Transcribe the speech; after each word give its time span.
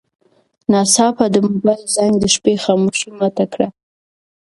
ناڅاپه 0.71 1.25
د 1.33 1.35
موبایل 1.47 1.83
زنګ 1.95 2.13
د 2.19 2.25
شپې 2.35 2.53
خاموشي 2.63 3.09
ماته 3.19 3.45
کړه. 3.53 3.67